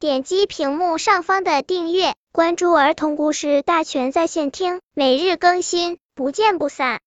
[0.00, 7.00] 点击屏幕上方的订阅，关注儿童故事大全在线听，每日更新，不见不散。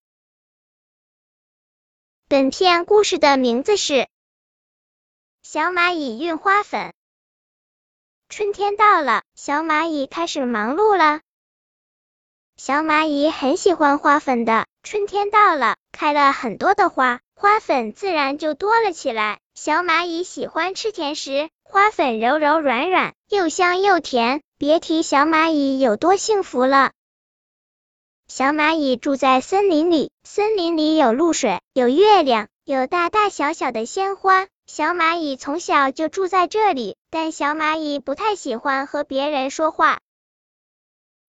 [2.28, 3.94] 本片故事的名字是
[5.42, 6.88] 《小蚂蚁运花粉》。
[8.28, 11.22] 春天到了，小蚂蚁开始忙碌了。
[12.58, 19.40] 小蚂蚁很喜欢花粉的，春天到了，开了很多的花，花粉自然就多了起来。
[19.56, 26.92] 小蚂蚁喜欢吃甜食，花粉柔柔软软，又香又甜，别提小蚂蚁有多幸福了。
[28.28, 34.48] 小蚂蚁住在森林里，森林里有露水，有月亮，有大大小小的鲜花。
[34.68, 40.02] 小蚂蚁从小就住在这里，但小蚂蚁不太喜欢和别人说话，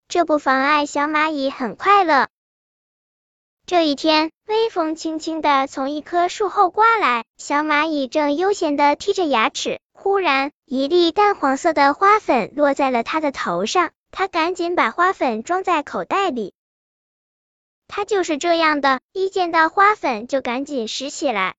[0.09, 2.27] 这不妨碍小蚂蚁很快乐。
[3.65, 16.53] 这一天，微风轻轻的从一棵树后刮来，小蚂蚁正悠闲的剔着牙齿，忽然，一粒淡黄色的花粉落在了他的头上，他赶紧把花粉装在口袋里。
[17.87, 21.55] 他就是这样的，一见到花粉就赶紧拾起来。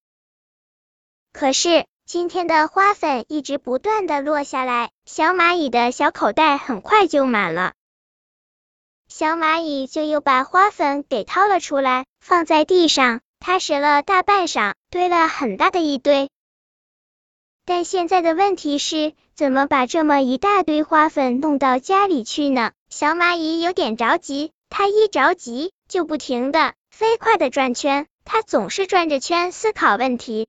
[1.32, 7.72] 可是今天的花粉一直不断的落下来，小蚂蚁的小口袋很快就满了。
[9.08, 13.22] 小蚂蚁就又把花粉给掏了出来，放在地上。
[13.41, 16.28] 它拾了大半晌，堆了很大的一堆。
[17.66, 22.72] 但现在的问题是，怎么把这么一大堆花粉弄到家里去呢？
[22.90, 30.46] 小蚂蚁有点着急，它一着急就不停的飞快的转圈，它总是转着圈思考问题。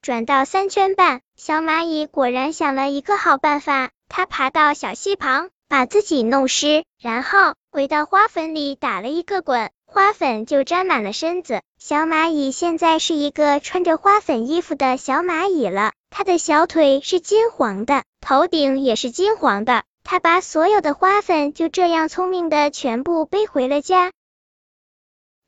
[0.00, 3.90] 转到三圈半，小蚂蚁果然想了一个好办法。
[4.08, 11.62] 它爬到小溪旁，把自己弄湿，然后回到花粉里打了一个滚，花粉就沾满了身子。
[11.78, 15.92] 小蚂蚁现在是一个穿着花粉衣服的小蚂蚁了。
[16.10, 19.84] 它的小腿是金黄的，头顶也是金黄的。
[20.02, 24.10] 它把所有的花粉就这样聪明的全部背回了家。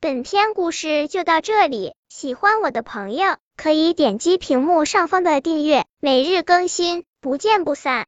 [0.01, 8.05] 本篇故事就到这里，喜欢我的朋友可以点击屏幕上方的订阅，每日更新，不见不散。